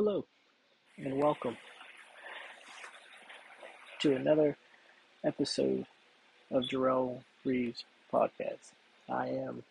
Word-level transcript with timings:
Hello, 0.00 0.24
and 0.96 1.18
welcome 1.18 1.56
to 3.98 4.14
another 4.14 4.56
episode 5.24 5.86
of 6.52 6.62
Jarrell 6.62 7.24
Reeves 7.44 7.82
Podcast. 8.12 8.74
I 9.08 9.26
am 9.26 9.64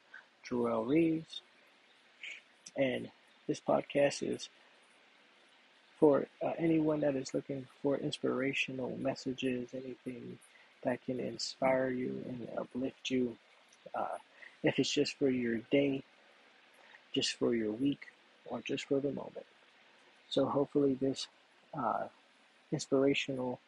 Jarrell 0.46 0.86
Reeves, 0.86 1.40
and 2.76 3.10
this 3.48 3.62
podcast 3.62 4.22
is 4.22 4.50
for 5.98 6.28
uh, 6.46 6.52
anyone 6.58 7.00
that 7.00 7.16
is 7.16 7.34
looking 7.34 7.66
for 7.82 7.96
inspirational 7.96 8.98
messages, 8.98 9.70
anything 9.74 10.38
that 10.84 11.02
can 11.06 11.22
inspire 11.22 11.88
you 11.88 12.22
and 12.28 12.50
uplift 12.58 13.10
you. 13.10 13.38
Uh, 13.96 14.18
if 14.62 14.78
it's 14.78 14.92
just 14.92 15.18
for 15.18 15.30
your 15.30 15.60
day, 15.72 16.04
just 17.14 17.36
for 17.36 17.56
your 17.56 17.72
week, 17.72 18.08
or 18.48 18.60
just 18.60 18.90
for 18.90 19.00
the 19.00 19.14
moment. 19.14 19.46
So 20.30 20.46
hopefully 20.46 20.98
this 21.00 21.28
uh, 21.78 22.06
inspirational 22.72 23.60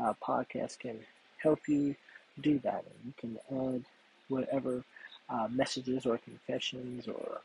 uh, 0.00 0.14
podcast 0.22 0.78
can 0.78 0.98
help 1.42 1.60
you 1.68 1.94
do 2.40 2.58
that. 2.60 2.84
And 2.84 3.04
you 3.06 3.12
can 3.16 3.74
add 3.74 3.84
whatever 4.28 4.84
uh, 5.28 5.48
messages 5.50 6.06
or 6.06 6.18
confessions 6.18 7.06
or 7.06 7.40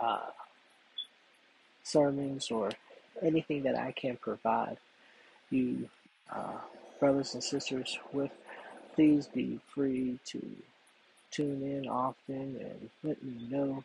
uh, 0.00 0.30
sermons 1.82 2.50
or 2.50 2.70
anything 3.22 3.62
that 3.64 3.78
I 3.78 3.92
can 3.92 4.16
provide 4.16 4.78
you, 5.50 5.88
uh, 6.30 6.58
brothers 6.98 7.34
and 7.34 7.42
sisters, 7.42 7.98
with. 8.12 8.30
Please 8.94 9.26
be 9.26 9.58
free 9.74 10.18
to 10.26 10.42
tune 11.30 11.62
in 11.62 11.88
often 11.88 12.58
and 12.60 12.90
let 13.02 13.22
me 13.22 13.48
know. 13.50 13.82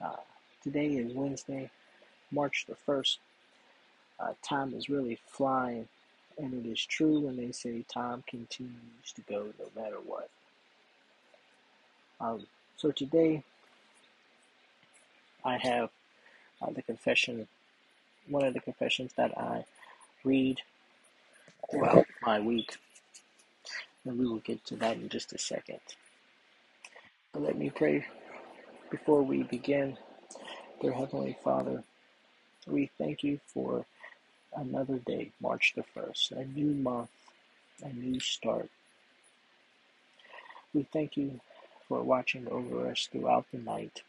Uh, 0.00 0.16
today 0.62 0.86
is 0.94 1.12
Wednesday, 1.12 1.70
March 2.30 2.66
the 2.68 2.76
1st. 2.86 3.18
Uh, 4.20 4.32
time 4.42 4.74
is 4.74 4.88
really 4.88 5.18
flying, 5.26 5.88
and 6.38 6.54
it 6.54 6.68
is 6.68 6.84
true 6.84 7.20
when 7.20 7.36
they 7.36 7.52
say 7.52 7.84
time 7.88 8.22
continues 8.26 9.12
to 9.14 9.20
go 9.22 9.46
no 9.58 9.82
matter 9.82 9.96
what. 10.04 10.30
Um, 12.20 12.46
so 12.76 12.90
today, 12.90 13.42
I 15.44 15.58
have 15.58 15.90
uh, 16.62 16.70
the 16.70 16.82
confession, 16.82 17.46
one 18.28 18.44
of 18.44 18.54
the 18.54 18.60
confessions 18.60 19.12
that 19.16 19.36
I 19.36 19.64
read 20.24 20.60
throughout 21.70 22.06
my 22.22 22.40
week, 22.40 22.76
and 24.04 24.18
we 24.18 24.26
will 24.26 24.38
get 24.38 24.64
to 24.66 24.76
that 24.76 24.96
in 24.96 25.08
just 25.08 25.32
a 25.32 25.38
second. 25.38 25.80
But 27.32 27.42
let 27.42 27.58
me 27.58 27.70
pray 27.70 28.06
before 28.90 29.22
we 29.22 29.42
begin. 29.42 29.98
Dear 30.80 30.92
Heavenly 30.92 31.36
Father, 31.42 31.82
we 32.66 32.90
thank 32.98 33.22
you 33.22 33.40
for 33.46 33.86
another 34.56 34.98
day, 34.98 35.32
March 35.40 35.74
the 35.74 35.82
1st, 35.82 36.32
a 36.32 36.44
new 36.44 36.74
month, 36.74 37.10
a 37.82 37.92
new 37.92 38.20
start. 38.20 38.70
We 40.72 40.84
thank 40.84 41.16
you 41.16 41.40
for 41.88 42.02
watching 42.02 42.48
over 42.48 42.90
us 42.90 43.08
throughout 43.10 43.46
the 43.52 43.58
night. 43.58 44.02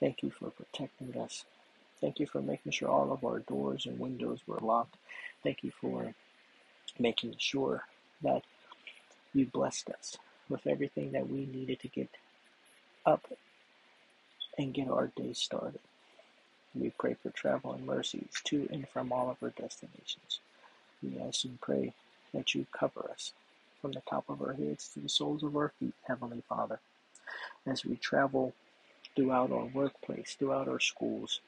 Thank 0.00 0.22
you 0.22 0.30
for 0.30 0.50
protecting 0.50 1.20
us. 1.20 1.44
Thank 2.00 2.20
you 2.20 2.26
for 2.26 2.42
making 2.42 2.72
sure 2.72 2.88
all 2.88 3.12
of 3.12 3.24
our 3.24 3.40
doors 3.40 3.86
and 3.86 3.98
windows 3.98 4.40
were 4.46 4.60
locked. 4.60 4.96
Thank 5.42 5.64
you 5.64 5.70
for 5.70 6.14
making 6.98 7.34
sure 7.38 7.84
that 8.22 8.42
you 9.32 9.46
blessed 9.46 9.90
us 9.90 10.16
with 10.48 10.66
everything 10.66 11.12
that 11.12 11.28
we 11.28 11.46
needed 11.46 11.80
to 11.80 11.88
get 11.88 12.10
up 13.04 13.26
and 14.58 14.74
get 14.74 14.88
our 14.88 15.08
day 15.16 15.32
started. 15.32 15.80
We 16.78 16.90
pray 16.90 17.16
for 17.22 17.30
travel 17.30 17.72
and 17.72 17.86
mercies 17.86 18.30
to 18.44 18.68
and 18.70 18.86
from 18.88 19.12
all 19.12 19.30
of 19.30 19.42
our 19.42 19.50
destinations. 19.50 20.40
We 21.02 21.18
ask 21.18 21.44
and 21.44 21.60
pray 21.60 21.94
that 22.34 22.54
you 22.54 22.66
cover 22.72 23.08
us 23.10 23.32
from 23.80 23.92
the 23.92 24.02
top 24.08 24.24
of 24.28 24.42
our 24.42 24.52
heads 24.52 24.88
to 24.94 25.00
the 25.00 25.08
soles 25.08 25.42
of 25.42 25.56
our 25.56 25.72
feet, 25.80 25.94
Heavenly 26.06 26.42
Father, 26.48 26.80
as 27.66 27.84
we 27.84 27.96
travel 27.96 28.52
throughout 29.14 29.50
our 29.52 29.64
workplace, 29.64 30.36
throughout 30.38 30.68
our 30.68 30.80
schools, 30.80 31.40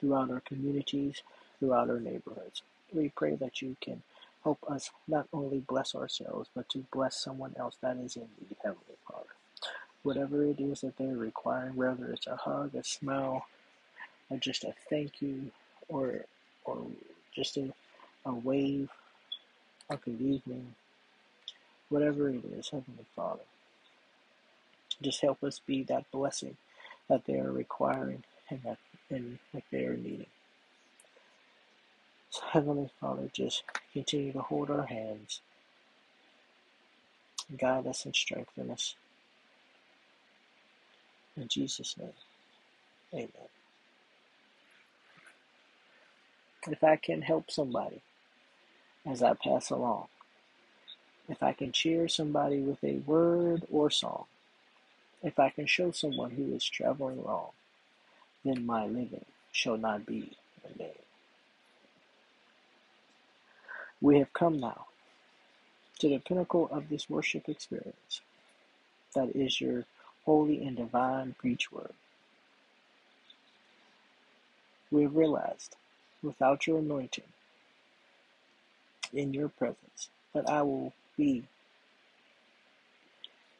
throughout 0.00 0.30
our 0.30 0.40
communities, 0.40 1.22
throughout 1.58 1.90
our 1.90 2.00
neighborhoods. 2.00 2.62
We 2.92 3.08
pray 3.08 3.34
that 3.36 3.60
you 3.60 3.76
can 3.80 4.02
help 4.44 4.58
us 4.70 4.90
not 5.08 5.26
only 5.32 5.58
bless 5.58 5.94
ourselves, 5.94 6.48
but 6.54 6.68
to 6.70 6.84
bless 6.92 7.16
someone 7.16 7.54
else 7.58 7.76
that 7.80 7.96
is 7.96 8.16
in 8.16 8.28
need, 8.40 8.56
Heavenly 8.62 8.96
Father. 9.08 9.26
Whatever 10.02 10.44
it 10.44 10.60
is 10.60 10.82
that 10.82 10.96
they're 10.96 11.16
requiring, 11.16 11.74
whether 11.74 12.12
it's 12.12 12.28
a 12.28 12.36
hug, 12.36 12.74
a 12.76 12.84
smile, 12.84 13.46
or 14.30 14.38
just 14.38 14.64
a 14.64 14.74
thank 14.90 15.22
you 15.22 15.50
or 15.88 16.24
or 16.64 16.86
just 17.34 17.56
a, 17.56 17.72
a 18.24 18.32
wave 18.32 18.88
a 19.90 19.96
good 19.96 20.20
evening 20.20 20.74
whatever 21.88 22.28
it 22.28 22.44
is 22.44 22.70
heavenly 22.70 23.06
father. 23.14 23.42
Just 25.02 25.20
help 25.20 25.44
us 25.44 25.60
be 25.60 25.82
that 25.84 26.10
blessing 26.10 26.56
that 27.08 27.24
they 27.26 27.34
are 27.34 27.52
requiring 27.52 28.24
and 28.50 28.62
that 28.64 28.78
and 29.10 29.38
that 29.54 29.62
they 29.70 29.84
are 29.84 29.96
needing. 29.96 30.26
So 32.30 32.42
heavenly 32.50 32.90
father 33.00 33.30
just 33.32 33.62
continue 33.92 34.32
to 34.32 34.40
hold 34.40 34.70
our 34.70 34.86
hands. 34.86 35.40
Guide 37.56 37.86
us 37.86 38.04
and 38.04 38.14
strengthen 38.14 38.70
us. 38.70 38.94
In 41.36 41.48
jesus 41.48 41.96
name 41.98 42.12
amen 43.14 43.55
if 46.68 46.82
I 46.84 46.96
can 46.96 47.22
help 47.22 47.50
somebody 47.50 48.02
as 49.06 49.22
I 49.22 49.34
pass 49.34 49.70
along, 49.70 50.06
if 51.28 51.42
I 51.42 51.52
can 51.52 51.72
cheer 51.72 52.08
somebody 52.08 52.60
with 52.60 52.82
a 52.84 52.98
word 53.06 53.66
or 53.70 53.90
song, 53.90 54.24
if 55.22 55.38
I 55.38 55.50
can 55.50 55.66
show 55.66 55.90
someone 55.90 56.30
who 56.30 56.54
is 56.54 56.64
traveling 56.64 57.22
wrong, 57.24 57.50
then 58.44 58.64
my 58.66 58.86
living 58.86 59.24
shall 59.52 59.76
not 59.76 60.06
be 60.06 60.36
in 60.64 60.78
vain. 60.78 60.90
We 64.00 64.18
have 64.18 64.32
come 64.32 64.60
now 64.60 64.86
to 65.98 66.08
the 66.08 66.18
pinnacle 66.18 66.68
of 66.70 66.88
this 66.88 67.08
worship 67.08 67.48
experience. 67.48 68.20
That 69.14 69.34
is 69.34 69.60
your 69.60 69.84
holy 70.24 70.64
and 70.64 70.76
divine 70.76 71.34
preach 71.38 71.72
word. 71.72 71.94
We 74.90 75.02
have 75.02 75.16
realized 75.16 75.76
without 76.26 76.66
your 76.66 76.80
anointing 76.80 77.24
in 79.14 79.34
your 79.34 79.48
presence, 79.48 80.10
but 80.34 80.48
I 80.50 80.62
will 80.62 80.92
be 81.16 81.44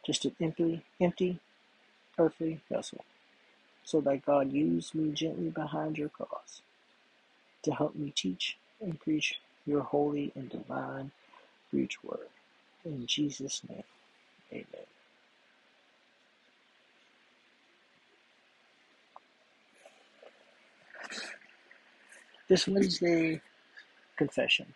just 0.06 0.24
an 0.26 0.36
empty, 0.40 0.82
empty, 1.00 1.40
earthly 2.18 2.60
vessel, 2.70 3.04
so 3.84 4.00
that 4.02 4.26
God 4.26 4.52
use 4.52 4.94
me 4.94 5.12
gently 5.12 5.50
behind 5.50 5.98
your 5.98 6.10
cross 6.10 6.62
to 7.64 7.72
help 7.74 7.96
me 7.96 8.12
teach 8.14 8.56
and 8.80 9.00
preach 9.00 9.36
your 9.66 9.82
holy 9.82 10.32
and 10.36 10.50
divine 10.50 11.12
preach 11.70 12.02
word. 12.04 12.28
In 12.84 13.06
Jesus' 13.06 13.62
name, 13.68 13.84
amen. 14.52 14.86
This 22.48 22.68
Wednesday 22.68 23.40
confession 24.16 24.74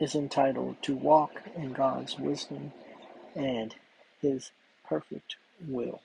is 0.00 0.14
entitled 0.14 0.76
To 0.82 0.96
Walk 0.96 1.42
in 1.56 1.74
God's 1.74 2.18
Wisdom 2.18 2.72
and 3.36 3.74
His 4.22 4.52
Perfect 4.88 5.36
Will. 5.68 6.00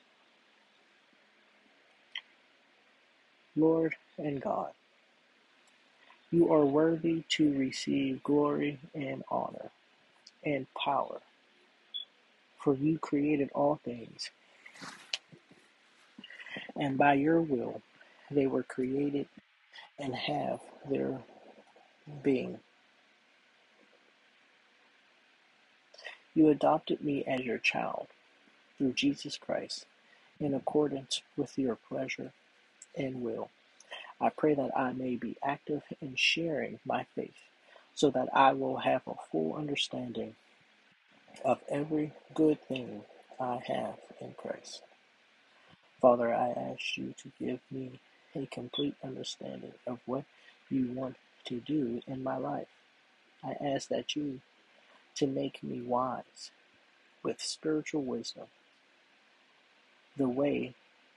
Lord 3.56 3.96
and 4.18 4.42
God, 4.42 4.72
you 6.32 6.52
are 6.54 6.66
worthy 6.66 7.24
to 7.30 7.58
receive 7.58 8.24
glory 8.24 8.80
and 8.96 9.24
honor 9.30 9.72
and 10.46 10.68
power, 10.76 11.22
for 12.60 12.76
you 12.76 13.00
created 13.00 13.52
all 13.56 13.80
things, 13.86 14.32
and 16.76 16.98
by 16.98 17.14
your 17.14 17.42
will 17.42 17.82
they 18.32 18.48
were 18.48 18.64
created 18.64 19.28
and 20.00 20.16
have 20.16 20.60
their 20.90 21.22
being. 22.24 22.60
You 26.36 26.50
adopted 26.50 27.04
me 27.04 27.24
as 27.26 27.42
your 27.42 27.58
child 27.58 28.08
through 28.78 28.94
Jesus 28.94 29.38
Christ 29.38 29.86
in 30.40 30.54
accordance 30.54 31.22
with 31.38 31.58
your 31.58 31.76
pleasure 31.76 32.32
and 32.96 33.22
will. 33.22 33.50
I 34.22 34.30
pray 34.30 34.56
that 34.56 34.78
I 34.78 34.94
may 34.94 35.16
be 35.16 35.38
active 35.44 35.84
in 36.02 36.16
sharing 36.16 36.80
my 36.86 37.06
faith 37.16 37.38
so 37.96 38.10
that 38.12 38.30
I 38.34 38.54
will 38.54 38.78
have 38.78 39.02
a 39.08 39.16
full 39.32 39.56
understanding 39.56 40.36
of 41.46 41.60
every 41.70 42.14
good 42.34 42.62
thing 42.68 43.02
I 43.40 43.60
have 43.68 43.96
in 44.22 44.34
Christ. 44.38 44.82
Father, 46.02 46.34
I 46.34 46.50
ask 46.50 46.98
you 46.98 47.14
to 47.24 47.32
give 47.40 47.60
me 47.72 48.00
a 48.36 48.46
complete 48.48 48.96
understanding 49.04 49.74
of 49.86 50.00
what 50.06 50.26
you 50.70 50.92
want 50.92 51.16
to 51.46 51.60
do 51.62 52.02
in 52.08 52.24
my 52.24 52.38
life. 52.38 52.68
I 53.44 53.56
ask 53.64 53.88
that 53.90 54.16
you 54.16 54.42
to 55.16 55.28
make 55.28 55.64
me 55.64 55.82
wise 55.82 56.52
with 57.24 57.42
spiritual 57.42 58.04
wisdom. 58.04 58.46
The 60.18 60.28
way, 60.28 60.76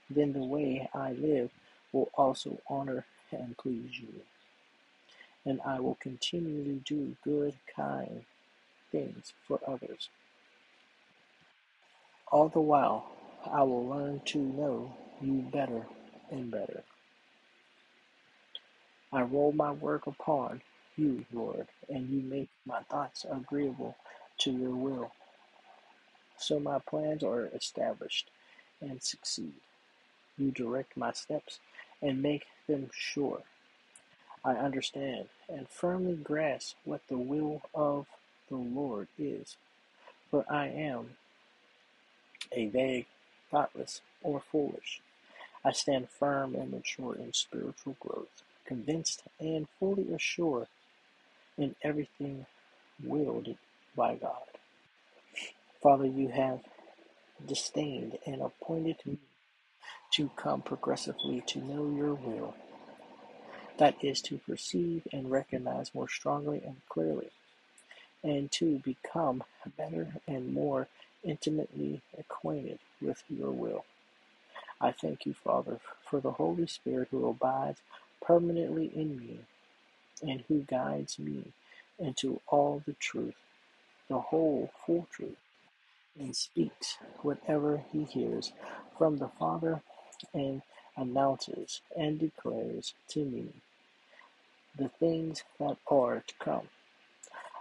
then 0.09 0.33
the 0.33 0.43
way 0.43 0.89
I 0.93 1.13
live 1.13 1.49
will 1.91 2.09
also 2.15 2.59
honor 2.69 3.05
and 3.31 3.57
please 3.57 3.99
you. 3.99 4.21
And 5.45 5.59
I 5.65 5.79
will 5.79 5.97
continually 5.99 6.81
do 6.85 7.15
good, 7.23 7.55
kind 7.75 8.23
things 8.91 9.33
for 9.47 9.59
others. 9.67 10.09
All 12.31 12.49
the 12.49 12.61
while, 12.61 13.05
I 13.51 13.63
will 13.63 13.87
learn 13.87 14.21
to 14.25 14.37
know 14.37 14.95
you 15.21 15.45
better 15.51 15.85
and 16.29 16.51
better. 16.51 16.83
I 19.11 19.21
roll 19.23 19.51
my 19.51 19.71
work 19.71 20.07
upon 20.07 20.61
you, 20.97 21.25
Lord, 21.33 21.67
and 21.89 22.09
you 22.09 22.21
make 22.21 22.49
my 22.65 22.81
thoughts 22.83 23.25
agreeable 23.29 23.95
to 24.39 24.51
your 24.51 24.75
will. 24.75 25.11
So 26.37 26.59
my 26.59 26.79
plans 26.79 27.23
are 27.23 27.45
established 27.47 28.29
and 28.81 29.01
succeed. 29.01 29.53
You 30.37 30.51
direct 30.51 30.97
my 30.97 31.11
steps 31.11 31.59
and 32.01 32.21
make 32.21 32.45
them 32.67 32.89
sure. 32.93 33.43
I 34.43 34.53
understand 34.53 35.27
and 35.49 35.69
firmly 35.69 36.15
grasp 36.15 36.75
what 36.83 37.01
the 37.07 37.17
will 37.17 37.61
of 37.75 38.07
the 38.49 38.55
Lord 38.55 39.07
is, 39.19 39.57
for 40.31 40.45
I 40.49 40.67
am 40.67 41.11
a 42.51 42.67
vague, 42.67 43.05
thoughtless, 43.51 44.01
or 44.23 44.41
foolish. 44.51 45.01
I 45.63 45.73
stand 45.73 46.09
firm 46.09 46.55
and 46.55 46.71
mature 46.71 47.15
in 47.15 47.33
spiritual 47.33 47.97
growth, 47.99 48.41
convinced 48.65 49.23
and 49.39 49.67
fully 49.79 50.13
assured 50.13 50.67
in 51.57 51.75
everything 51.83 52.45
willed 53.03 53.55
by 53.95 54.15
God. 54.15 54.43
Father, 55.81 56.05
you 56.05 56.29
have 56.29 56.61
disdained 57.45 58.17
and 58.25 58.41
appointed 58.41 58.97
me 59.05 59.17
to 60.13 60.29
come 60.35 60.61
progressively 60.61 61.41
to 61.47 61.59
know 61.59 61.89
your 61.95 62.13
will. 62.15 62.55
That 63.77 64.03
is 64.03 64.21
to 64.23 64.39
perceive 64.39 65.07
and 65.13 65.31
recognize 65.31 65.95
more 65.95 66.09
strongly 66.09 66.61
and 66.65 66.77
clearly, 66.89 67.31
and 68.23 68.51
to 68.53 68.79
become 68.79 69.43
better 69.77 70.15
and 70.27 70.53
more 70.53 70.87
intimately 71.23 72.01
acquainted 72.17 72.79
with 73.01 73.23
your 73.29 73.51
will. 73.51 73.85
I 74.81 74.91
thank 74.91 75.25
you, 75.25 75.33
Father, 75.33 75.79
for 76.09 76.19
the 76.19 76.33
Holy 76.33 76.67
Spirit 76.67 77.09
who 77.11 77.27
abides 77.27 77.81
permanently 78.21 78.91
in 78.95 79.19
me 79.19 79.39
and 80.21 80.43
who 80.47 80.61
guides 80.61 81.19
me 81.19 81.53
into 81.99 82.41
all 82.47 82.83
the 82.85 82.93
truth, 82.93 83.35
the 84.09 84.19
whole 84.19 84.71
full 84.85 85.07
truth, 85.11 85.37
and 86.19 86.35
speaks 86.35 86.97
whatever 87.21 87.83
he 87.91 88.03
hears 88.03 88.53
from 88.97 89.17
the 89.17 89.29
Father 89.39 89.81
and 90.33 90.61
announces 90.97 91.81
and 91.97 92.19
declares 92.19 92.93
to 93.09 93.25
me 93.25 93.47
the 94.77 94.89
things 94.89 95.43
that 95.59 95.77
are 95.89 96.23
to 96.27 96.33
come. 96.39 96.69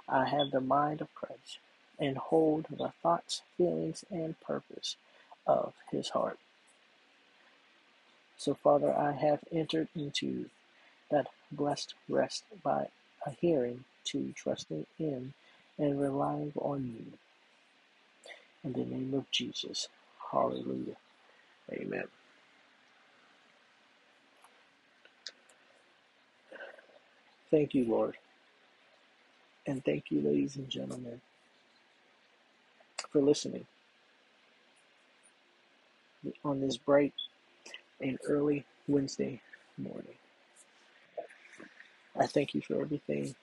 I 0.08 0.26
have 0.26 0.50
the 0.50 0.60
mind 0.60 1.00
of 1.00 1.14
Christ 1.14 1.58
and 1.98 2.16
hold 2.16 2.66
the 2.70 2.92
thoughts, 3.02 3.42
feelings, 3.56 4.04
and 4.10 4.40
purpose 4.40 4.96
of 5.46 5.74
his 5.90 6.10
heart. 6.10 6.38
So, 8.40 8.54
Father, 8.54 8.96
I 8.96 9.12
have 9.12 9.40
entered 9.52 9.88
into 9.94 10.46
that 11.10 11.26
blessed 11.52 11.94
rest 12.08 12.44
by 12.64 12.88
adhering 13.26 13.84
to 14.06 14.32
trusting 14.34 14.86
in 14.98 15.34
and 15.78 16.00
relying 16.00 16.54
on 16.56 16.86
you. 16.86 17.18
In 18.64 18.72
the 18.72 18.86
name 18.86 19.12
of 19.12 19.30
Jesus. 19.30 19.88
Hallelujah. 20.32 20.96
Amen. 21.70 22.04
Thank 27.50 27.74
you, 27.74 27.84
Lord. 27.84 28.16
And 29.66 29.84
thank 29.84 30.10
you, 30.10 30.22
ladies 30.22 30.56
and 30.56 30.70
gentlemen, 30.70 31.20
for 33.10 33.20
listening 33.20 33.66
on 36.44 36.60
this 36.62 36.78
bright 36.78 37.14
and 38.00 38.18
early 38.26 38.64
Wednesday 38.86 39.40
morning. 39.78 40.14
I 42.18 42.26
thank 42.26 42.54
you 42.54 42.60
for 42.60 42.80
everything 42.80 43.34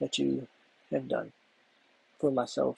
that 0.00 0.18
you 0.18 0.46
have 0.90 1.08
done 1.08 1.32
for 2.18 2.30
myself 2.30 2.76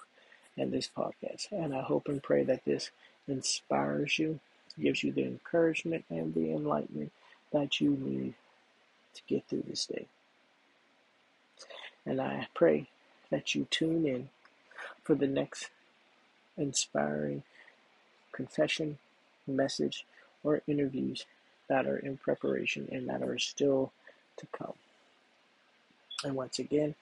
and 0.56 0.73
this 0.73 0.88
podcast. 0.94 1.50
And 1.50 1.75
I 1.75 1.82
hope 1.82 2.09
and 2.09 2.23
pray 2.23 2.44
that 2.44 2.64
this 2.64 2.91
inspires 3.26 4.19
you, 4.19 4.41
gives 4.81 5.03
you 5.03 5.12
the 5.12 5.25
encouragement 5.25 6.05
and 6.09 6.35
the 6.35 6.53
enlightenment 6.53 7.12
that 7.53 7.81
you 7.81 7.91
need 7.91 8.35
to 9.14 9.23
get 9.26 9.47
through 9.47 9.64
this 9.69 9.87
day. 9.87 10.06
And 12.05 12.20
I 12.20 12.49
pray 12.55 12.88
that 13.31 13.55
you 13.55 13.67
tune 13.70 14.06
in 14.06 14.29
for 15.05 15.14
the 15.14 15.26
next 15.26 15.69
inspiring 16.56 17.43
confession, 18.32 18.99
message, 19.46 20.06
or 20.44 20.62
interviews 20.66 21.24
that 21.68 21.86
are 21.86 21.98
in 21.98 22.16
preparation 22.16 22.88
and 22.92 23.08
that 23.08 23.22
are 23.22 23.38
still 23.38 23.92
to 24.36 24.46
come. 24.46 24.74
And 26.24 26.34
once 26.34 26.58
again, 26.58 26.94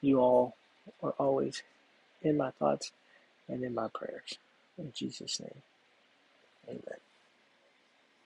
you 0.00 0.20
all 0.20 0.56
are 1.02 1.14
always 1.18 1.62
in 2.22 2.36
my 2.36 2.50
thoughts 2.52 2.92
and 3.48 3.62
in 3.64 3.74
my 3.74 3.88
prayers. 3.88 4.38
In 4.78 4.92
Jesus' 4.94 5.40
name, 5.40 5.62
amen. 6.68 7.05